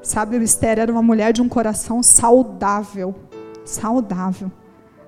[0.02, 3.14] Sabe, o Esther era uma mulher de um coração saudável.
[3.66, 4.50] Saudável.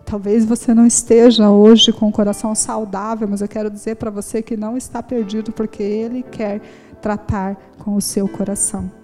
[0.05, 4.43] Talvez você não esteja hoje com o coração saudável, mas eu quero dizer para você
[4.43, 6.61] que não está perdido, porque Ele quer
[7.01, 9.02] tratar com o seu coração.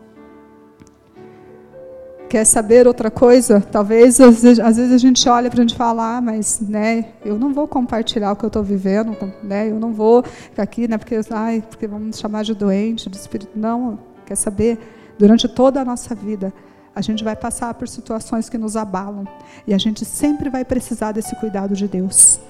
[2.28, 3.58] Quer saber outra coisa?
[3.60, 7.54] Talvez às vezes, a gente olha para a gente falar, ah, mas né, eu não
[7.54, 11.18] vou compartilhar o que eu estou vivendo, né, eu não vou ficar aqui, né, porque,
[11.30, 13.58] ai, porque vamos chamar de doente, de espírito.
[13.58, 14.78] Não, quer saber?
[15.18, 16.52] Durante toda a nossa vida,
[16.94, 19.26] a gente vai passar por situações que nos abalam.
[19.66, 22.40] E a gente sempre vai precisar desse cuidado de Deus.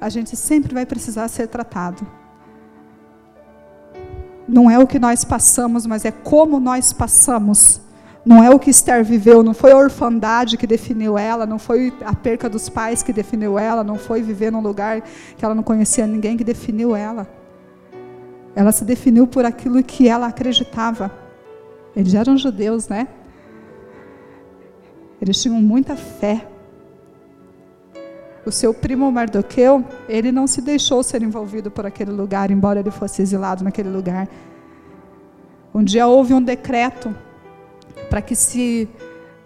[0.00, 2.06] A gente sempre vai precisar ser tratado.
[4.46, 7.81] Não é o que nós passamos, mas é como nós passamos.
[8.24, 11.92] Não é o que Esther viveu, não foi a orfandade que definiu ela, não foi
[12.04, 15.02] a perca dos pais que definiu ela, não foi viver num lugar
[15.36, 17.26] que ela não conhecia ninguém que definiu ela.
[18.54, 21.10] Ela se definiu por aquilo que ela acreditava.
[21.96, 23.08] Eles eram judeus, né?
[25.20, 26.46] Eles tinham muita fé.
[28.46, 32.90] O seu primo Mardoqueu, ele não se deixou ser envolvido por aquele lugar, embora ele
[32.90, 34.28] fosse exilado naquele lugar.
[35.74, 37.14] Um dia houve um decreto
[38.08, 38.88] para que se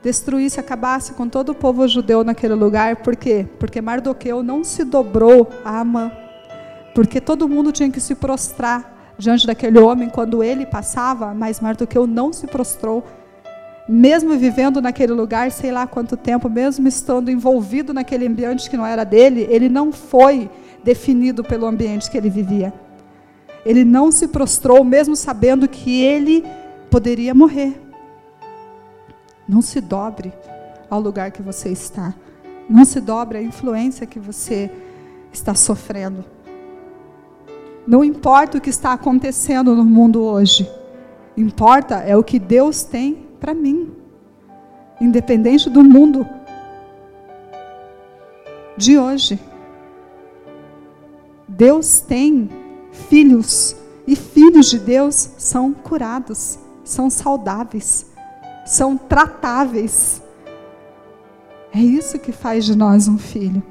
[0.03, 2.97] destruísse, acabasse com todo o povo judeu naquele lugar.
[2.97, 3.47] Por quê?
[3.59, 6.11] Porque Mardoqueu não se dobrou a Amã.
[6.95, 12.07] Porque todo mundo tinha que se prostrar diante daquele homem quando ele passava, mas Mardoqueu
[12.07, 13.05] não se prostrou
[13.89, 18.85] mesmo vivendo naquele lugar, sei lá quanto tempo, mesmo estando envolvido naquele ambiente que não
[18.85, 20.51] era dele, ele não foi
[20.83, 22.73] definido pelo ambiente que ele vivia.
[23.65, 26.45] Ele não se prostrou, mesmo sabendo que ele
[26.91, 27.81] poderia morrer.
[29.49, 30.33] Não se dobre
[30.91, 32.15] ao lugar que você está.
[32.69, 34.71] Não se dobre à influência que você
[35.33, 36.25] está sofrendo.
[37.87, 40.69] Não importa o que está acontecendo no mundo hoje.
[41.37, 43.93] Importa é o que Deus tem para mim.
[45.01, 46.27] Independente do mundo
[48.77, 49.39] de hoje.
[51.47, 52.51] Deus tem
[52.91, 58.07] filhos e filhos de Deus são curados, são saudáveis,
[58.67, 60.21] são tratáveis.
[61.73, 63.63] É isso que faz de nós um filho.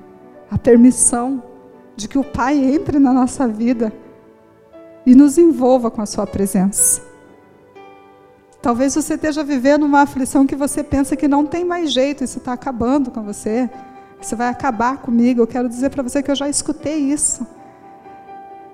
[0.50, 1.44] A permissão
[1.96, 3.94] de que o Pai entre na nossa vida
[5.06, 7.02] e nos envolva com a sua presença.
[8.62, 12.40] Talvez você esteja vivendo uma aflição que você pensa que não tem mais jeito, isso
[12.40, 13.70] está acabando com você,
[14.20, 15.42] isso vai acabar comigo.
[15.42, 17.46] Eu quero dizer para você que eu já escutei isso.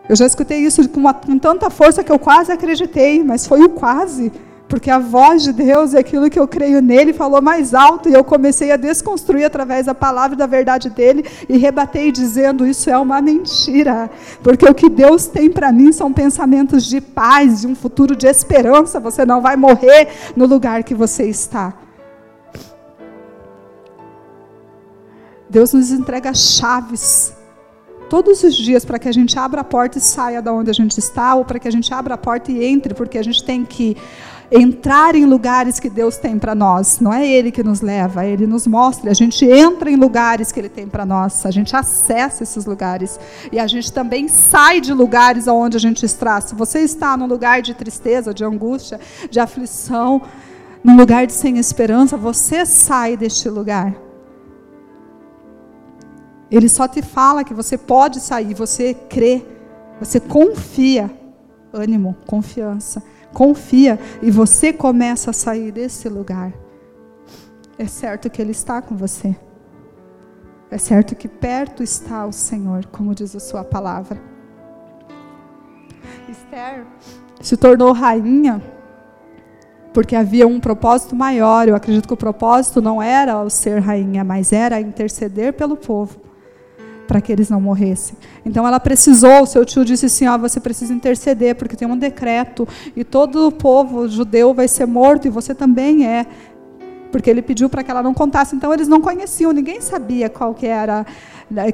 [0.08, 3.64] Eu já escutei isso com, uma, com tanta força que eu quase acreditei, mas foi
[3.64, 4.32] o quase
[4.72, 8.14] porque a voz de Deus e aquilo que eu creio nele falou mais alto e
[8.14, 12.90] eu comecei a desconstruir através da palavra e da verdade dele e rebatei dizendo isso
[12.90, 14.10] é uma mentira,
[14.42, 18.28] porque o que Deus tem para mim são pensamentos de paz, de um futuro de
[18.28, 18.98] esperança.
[19.02, 20.08] Você não vai morrer
[20.38, 21.74] no lugar que você está.
[25.50, 27.34] Deus nos entrega chaves
[28.10, 30.74] todos os dias para que a gente abra a porta e saia da onde a
[30.74, 33.44] gente está, ou para que a gente abra a porta e entre, porque a gente
[33.44, 33.98] tem que
[34.52, 37.00] entrar em lugares que Deus tem para nós.
[37.00, 39.10] Não é Ele que nos leva, Ele nos mostra.
[39.10, 43.18] A gente entra em lugares que Ele tem para nós, a gente acessa esses lugares.
[43.50, 46.42] E a gente também sai de lugares onde a gente está.
[46.42, 50.22] Se você está num lugar de tristeza, de angústia, de aflição,
[50.84, 53.96] num lugar de sem esperança, você sai deste lugar.
[56.50, 59.46] Ele só te fala que você pode sair, você crê,
[59.98, 61.10] você confia.
[61.74, 63.02] Ânimo, confiança
[63.34, 66.54] confia e você começa a sair desse lugar,
[67.78, 69.36] é certo que Ele está com você.
[70.70, 74.22] É certo que perto está o Senhor, como diz a sua palavra.
[76.30, 76.86] Esther
[77.42, 78.62] se tornou rainha
[79.94, 81.68] porque havia um propósito maior.
[81.68, 86.31] Eu acredito que o propósito não era o ser rainha, mas era interceder pelo povo
[87.12, 88.16] para que eles não morressem.
[88.46, 92.66] Então ela precisou, seu tio disse assim: ó, você precisa interceder, porque tem um decreto,
[92.96, 96.26] e todo o povo judeu vai ser morto, e você também é.
[97.12, 98.56] Porque ele pediu para que ela não contasse.
[98.56, 101.06] Então eles não conheciam, ninguém sabia qual que era,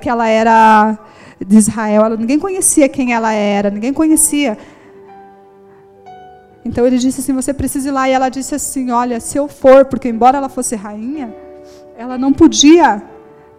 [0.01, 0.97] que ela era
[1.39, 4.57] de Israel, ninguém conhecia quem ela era, ninguém conhecia.
[6.65, 8.09] Então ele disse assim: você precisa ir lá.
[8.09, 11.31] E ela disse assim: olha, se eu for, porque embora ela fosse rainha,
[11.95, 13.03] ela não podia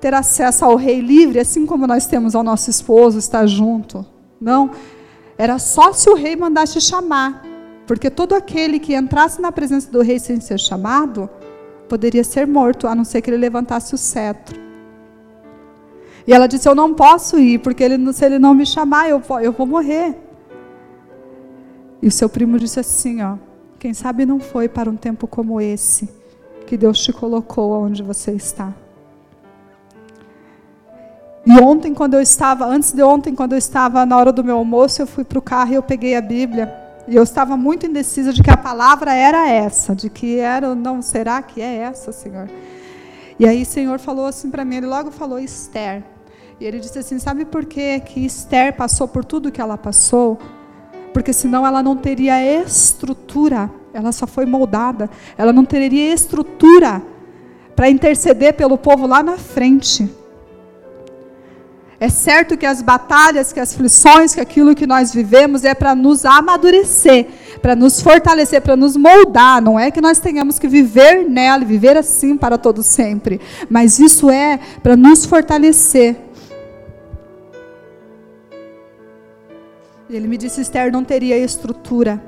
[0.01, 4.05] ter acesso ao rei livre, assim como nós temos ao nosso esposo, estar junto.
[4.41, 4.71] Não.
[5.37, 7.45] Era só se o rei mandasse chamar.
[7.87, 11.29] Porque todo aquele que entrasse na presença do rei sem ser chamado,
[11.89, 14.61] poderia ser morto, a não ser que ele levantasse o cetro.
[16.27, 19.23] E ela disse: Eu não posso ir, porque ele, se ele não me chamar, eu
[19.41, 20.15] eu vou morrer.
[22.03, 23.37] E o seu primo disse assim: ó,
[23.79, 26.09] Quem sabe não foi para um tempo como esse
[26.67, 28.75] que Deus te colocou onde você está.
[31.49, 34.59] E ontem, quando eu estava, antes de ontem, quando eu estava na hora do meu
[34.59, 36.71] almoço, eu fui para o carro e eu peguei a Bíblia.
[37.09, 41.01] E eu estava muito indecisa de que a palavra era essa, de que era, não,
[41.01, 42.51] será que é essa, Senhor?
[43.39, 46.03] E aí o Senhor falou assim para mim, ele logo falou Esther.
[46.61, 50.39] E ele disse assim: Sabe por que, que Esther passou por tudo que ela passou?
[51.15, 55.09] Porque senão ela não teria estrutura, ela só foi moldada,
[55.39, 57.01] ela não teria estrutura
[57.75, 60.18] para interceder pelo povo lá na frente.
[62.01, 65.97] É certo que as batalhas, que as aflições, que aquilo que nós vivemos é para
[65.97, 67.27] nos amadurecer,
[67.61, 69.61] para nos fortalecer, para nos moldar.
[69.61, 73.41] Não é que nós tenhamos que viver nela, viver assim para todo sempre.
[73.69, 76.17] Mas isso é para nos fortalecer.
[80.09, 82.23] Ele me disse: Esther não teria estrutura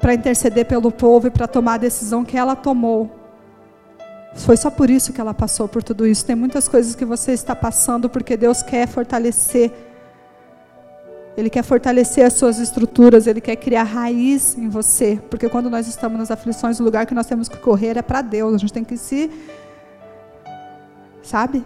[0.00, 3.19] para interceder pelo povo e para tomar a decisão que ela tomou.
[4.34, 6.24] Foi só por isso que ela passou por tudo isso.
[6.24, 9.72] Tem muitas coisas que você está passando porque Deus quer fortalecer.
[11.36, 15.20] Ele quer fortalecer as suas estruturas, ele quer criar raiz em você.
[15.30, 18.22] Porque quando nós estamos nas aflições, o lugar que nós temos que correr é para
[18.22, 18.54] Deus.
[18.54, 19.30] A gente tem que se.
[21.22, 21.64] Sabe?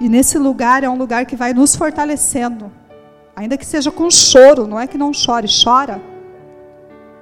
[0.00, 2.72] E nesse lugar é um lugar que vai nos fortalecendo.
[3.34, 6.00] Ainda que seja com choro, não é que não chore, chora.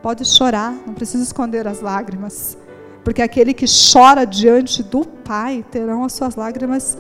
[0.03, 2.57] Pode chorar, não precisa esconder as lágrimas.
[3.05, 6.99] Porque aquele que chora diante do Pai terão as suas lágrimas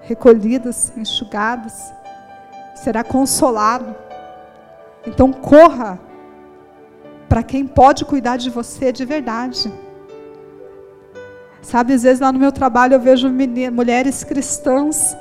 [0.00, 1.92] recolhidas, enxugadas,
[2.74, 3.94] será consolado.
[5.06, 5.98] Então corra
[7.28, 9.72] para quem pode cuidar de você de verdade.
[11.60, 13.28] Sabe, às vezes lá no meu trabalho eu vejo
[13.72, 15.16] mulheres cristãs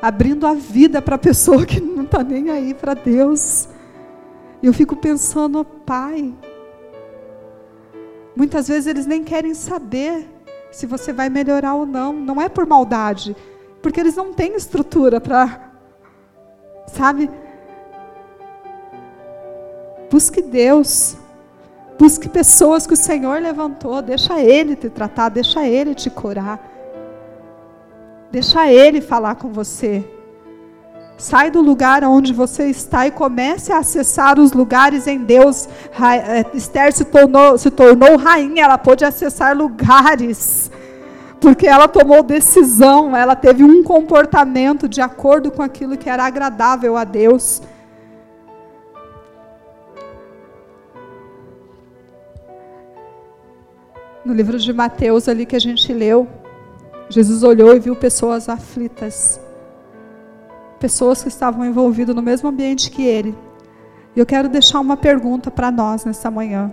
[0.00, 3.68] abrindo a vida para a pessoa que não está nem aí para Deus.
[4.62, 6.32] Eu fico pensando, pai,
[8.38, 10.24] muitas vezes eles nem querem saber
[10.70, 12.12] se você vai melhorar ou não.
[12.12, 13.36] Não é por maldade,
[13.82, 15.72] porque eles não têm estrutura para,
[16.86, 17.28] sabe?
[20.08, 21.16] Busque Deus.
[21.98, 24.00] Busque pessoas que o Senhor levantou.
[24.00, 26.60] Deixa Ele te tratar, deixa Ele te curar.
[28.30, 30.08] Deixa Ele falar com você.
[31.18, 35.68] Sai do lugar onde você está e comece a acessar os lugares em Deus.
[36.00, 40.70] Eh, Esther se tornou, se tornou rainha, ela pôde acessar lugares.
[41.40, 46.96] Porque ela tomou decisão, ela teve um comportamento de acordo com aquilo que era agradável
[46.96, 47.62] a Deus.
[54.24, 56.28] No livro de Mateus, ali que a gente leu,
[57.08, 59.40] Jesus olhou e viu pessoas aflitas,
[60.78, 63.36] pessoas que estavam envolvidas no mesmo ambiente que ele.
[64.14, 66.72] E eu quero deixar uma pergunta para nós nessa manhã.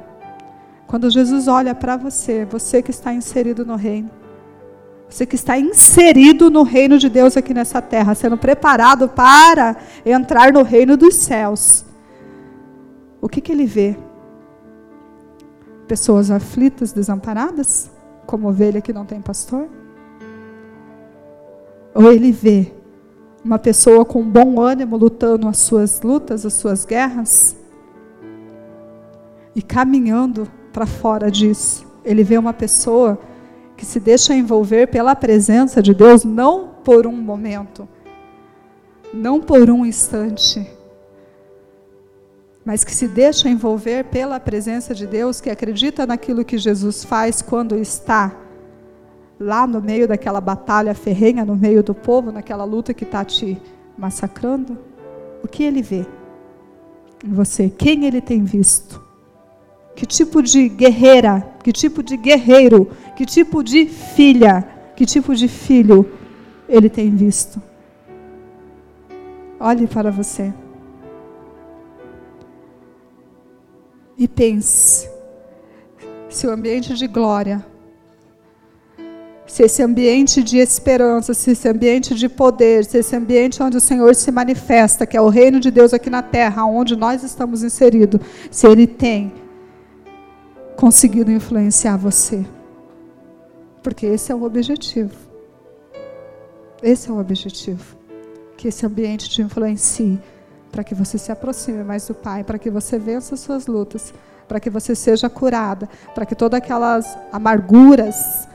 [0.88, 4.10] Quando Jesus olha para você, você que está inserido no reino,
[5.10, 9.76] você que está inserido no reino de Deus aqui nessa terra, sendo preparado para
[10.06, 11.86] entrar no reino dos céus,
[13.22, 13.98] o que, que ele vê?
[15.86, 17.92] pessoas aflitas, desamparadas,
[18.26, 19.68] como ovelha que não tem pastor?
[21.94, 22.74] Ou ele vê
[23.46, 27.56] uma pessoa com bom ânimo lutando as suas lutas, as suas guerras?
[29.56, 33.20] E caminhando para fora disso, ele vê uma pessoa
[33.78, 37.88] que se deixa envolver pela presença de Deus, não por um momento,
[39.14, 40.68] não por um instante,
[42.66, 47.44] mas que se deixa envolver pela presença de Deus, que acredita naquilo que Jesus faz
[47.44, 48.36] quando está
[49.40, 53.58] lá no meio daquela batalha ferrenha, no meio do povo, naquela luta que está te
[53.98, 54.78] massacrando,
[55.44, 56.06] o que ele vê
[57.24, 57.70] em você?
[57.70, 59.04] Quem ele tem visto?
[59.96, 65.48] Que tipo de guerreira, que tipo de guerreiro, que tipo de filha, que tipo de
[65.48, 66.10] filho
[66.68, 67.62] ele tem visto?
[69.60, 70.54] Olhe para você.
[74.18, 75.10] e pense
[76.30, 77.66] se o ambiente de glória,
[79.48, 83.82] se esse ambiente de esperança, se esse ambiente de poder, se esse ambiente onde o
[83.82, 87.64] Senhor se manifesta, que é o reino de Deus aqui na terra, onde nós estamos
[87.64, 88.20] inseridos,
[88.50, 89.32] se ele tem
[90.76, 92.46] conseguido influenciar você.
[93.84, 95.14] Porque esse é o objetivo.
[96.82, 97.96] Esse é o objetivo.
[98.58, 100.20] Que esse ambiente te influencie
[100.72, 104.14] para que você se aproxime mais do Pai, para que você vença as suas lutas,
[104.48, 108.48] para que você seja curada, para que todas aquelas amarguras,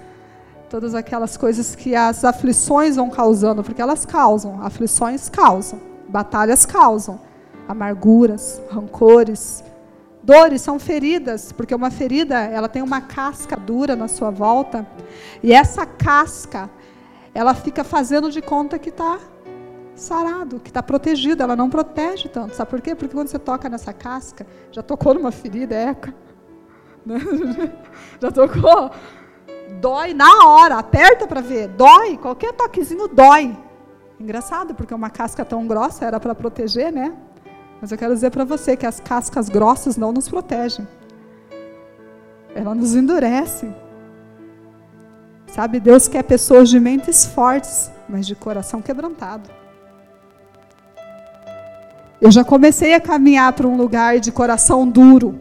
[0.71, 7.21] todas aquelas coisas que as aflições vão causando, porque elas causam, aflições causam, batalhas causam,
[7.67, 9.65] amarguras, rancores,
[10.23, 14.87] dores são feridas, porque uma ferida, ela tem uma casca dura na sua volta,
[15.43, 16.71] e essa casca,
[17.35, 19.19] ela fica fazendo de conta que está
[19.97, 22.55] sarado, que está protegido, ela não protege tanto.
[22.55, 22.95] Sabe por quê?
[22.95, 26.15] Porque quando você toca nessa casca, já tocou numa ferida, eca.
[27.05, 27.19] Né?
[28.21, 28.91] Já tocou.
[29.79, 33.57] Dói na hora, aperta para ver, dói, qualquer toquezinho dói.
[34.19, 37.15] Engraçado, porque uma casca tão grossa era para proteger, né?
[37.81, 40.87] Mas eu quero dizer para você que as cascas grossas não nos protegem.
[42.55, 43.73] Ela nos endurece.
[45.47, 49.49] Sabe, Deus quer pessoas de mentes fortes, mas de coração quebrantado.
[52.21, 55.41] Eu já comecei a caminhar para um lugar de coração duro,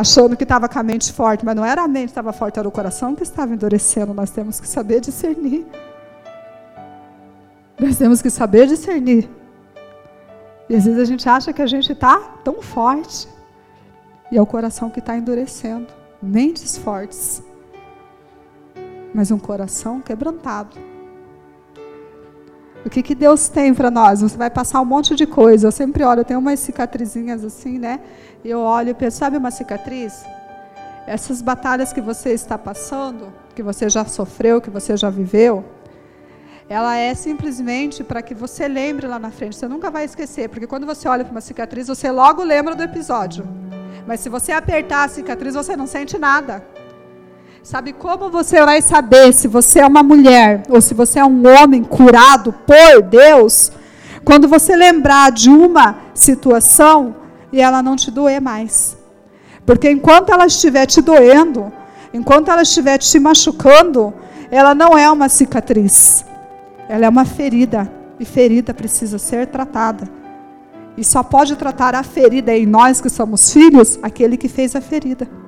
[0.00, 2.58] achando que estava com a mente forte, mas não era a mente que estava forte,
[2.58, 4.14] era o coração que estava endurecendo.
[4.14, 5.66] Nós temos que saber discernir.
[7.78, 9.28] Nós temos que saber discernir.
[10.68, 13.28] E às vezes a gente acha que a gente está tão forte,
[14.32, 15.88] e é o coração que está endurecendo.
[16.22, 17.42] Mentes fortes,
[19.12, 20.89] mas um coração quebrantado.
[22.84, 24.22] O que, que Deus tem para nós?
[24.22, 25.66] Você vai passar um monte de coisa.
[25.66, 28.00] Eu sempre olho, eu tenho umas cicatrizinhas assim, né?
[28.42, 30.24] E eu olho e penso, sabe uma cicatriz?
[31.06, 35.64] Essas batalhas que você está passando, que você já sofreu, que você já viveu,
[36.70, 39.56] ela é simplesmente para que você lembre lá na frente.
[39.56, 42.82] Você nunca vai esquecer, porque quando você olha para uma cicatriz, você logo lembra do
[42.82, 43.44] episódio.
[44.06, 46.64] Mas se você apertar a cicatriz, você não sente nada.
[47.62, 51.42] Sabe como você vai saber se você é uma mulher ou se você é um
[51.46, 53.70] homem curado por Deus?
[54.24, 57.14] Quando você lembrar de uma situação
[57.52, 58.96] e ela não te doer mais.
[59.66, 61.70] Porque enquanto ela estiver te doendo,
[62.14, 64.14] enquanto ela estiver te machucando,
[64.50, 66.24] ela não é uma cicatriz.
[66.88, 67.92] Ela é uma ferida.
[68.18, 70.08] E ferida precisa ser tratada.
[70.96, 74.80] E só pode tratar a ferida em nós que somos filhos, aquele que fez a
[74.80, 75.39] ferida.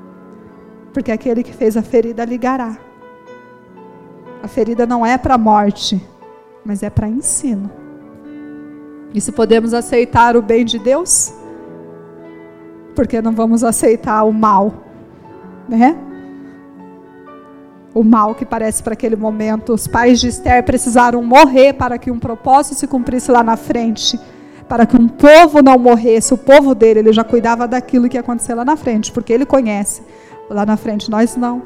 [0.93, 2.77] Porque aquele que fez a ferida ligará.
[4.43, 6.01] A ferida não é para morte,
[6.65, 7.71] mas é para ensino.
[9.15, 11.33] E se podemos aceitar o bem de Deus,
[12.95, 14.75] porque não vamos aceitar o mal,
[15.69, 15.97] né?
[17.95, 19.75] O mal que parece para aquele momento.
[19.75, 24.19] Os pais de Esther precisaram morrer para que um propósito se cumprisse lá na frente.
[24.67, 28.21] Para que um povo não morresse, o povo dele, ele já cuidava daquilo que ia
[28.21, 30.03] acontecer lá na frente, porque ele conhece
[30.49, 31.63] lá na frente, nós não.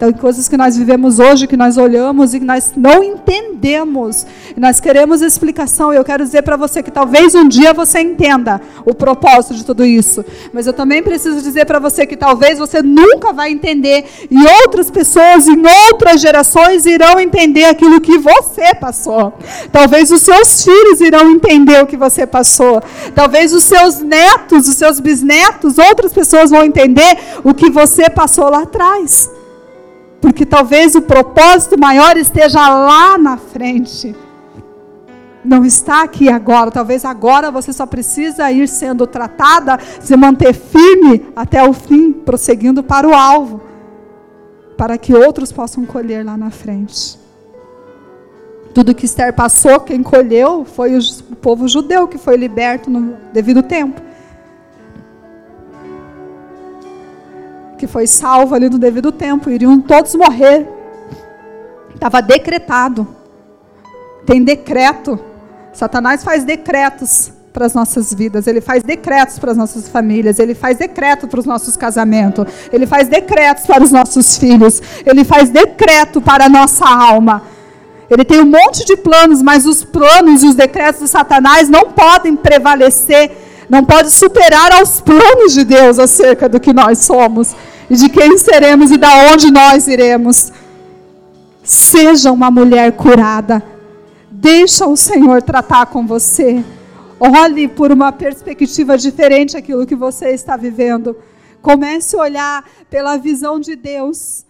[0.00, 4.26] Então, coisas que nós vivemos hoje, que nós olhamos e que nós não entendemos,
[4.56, 5.92] nós queremos explicação.
[5.92, 9.62] E eu quero dizer para você que talvez um dia você entenda o propósito de
[9.62, 10.24] tudo isso.
[10.54, 14.90] Mas eu também preciso dizer para você que talvez você nunca vai entender e outras
[14.90, 19.34] pessoas em outras gerações irão entender aquilo que você passou.
[19.70, 22.82] Talvez os seus filhos irão entender o que você passou.
[23.14, 28.48] Talvez os seus netos, os seus bisnetos, outras pessoas vão entender o que você passou
[28.48, 29.39] lá atrás.
[30.20, 34.14] Porque talvez o propósito maior esteja lá na frente.
[35.44, 36.70] Não está aqui agora.
[36.70, 42.82] Talvez agora você só precisa ir sendo tratada, se manter firme até o fim, prosseguindo
[42.82, 43.62] para o alvo,
[44.76, 47.18] para que outros possam colher lá na frente.
[48.74, 53.62] Tudo que Esther passou, quem colheu foi o povo judeu que foi liberto no devido
[53.62, 54.09] tempo.
[57.80, 60.68] Que foi salvo ali no devido tempo, iriam todos morrer.
[61.94, 63.08] Estava decretado.
[64.26, 65.18] Tem decreto.
[65.72, 70.54] Satanás faz decretos para as nossas vidas, ele faz decretos para as nossas famílias, ele
[70.54, 75.48] faz decreto para os nossos casamentos, ele faz decretos para os nossos filhos, ele faz
[75.48, 77.42] decreto para a nossa alma.
[78.08, 81.90] Ele tem um monte de planos, mas os planos e os decretos de Satanás não
[81.92, 83.32] podem prevalecer,
[83.70, 87.54] não podem superar aos planos de Deus acerca do que nós somos
[87.88, 90.52] e de quem seremos e da onde nós iremos.
[91.62, 93.62] Seja uma mulher curada.
[94.28, 96.64] Deixa o Senhor tratar com você.
[97.20, 101.16] Olhe por uma perspectiva diferente aquilo que você está vivendo.
[101.62, 104.44] Comece a olhar pela visão de Deus.